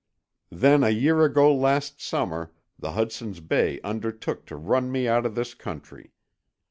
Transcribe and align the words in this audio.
Then 0.49 0.83
a 0.83 0.89
year 0.89 1.21
ago 1.23 1.53
last 1.55 2.01
summer 2.01 2.51
the 2.79 2.93
Hudson's 2.93 3.39
Bay 3.39 3.79
undertook 3.83 4.47
to 4.47 4.55
run 4.55 4.91
me 4.91 5.07
out 5.07 5.27
of 5.27 5.35
this 5.35 5.53
country. 5.53 6.09